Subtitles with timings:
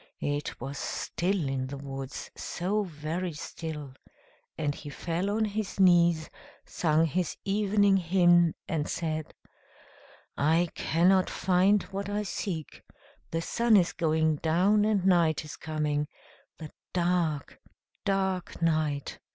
[0.19, 3.93] It was still in the woods, so very still;
[4.57, 6.27] and he fell on his knees,
[6.65, 9.35] sung his evening hymn, and said:
[10.35, 12.81] "I cannot find what I seek;
[13.29, 16.07] the sun is going down, and night is coming
[16.57, 17.61] the dark,
[18.03, 19.19] dark night.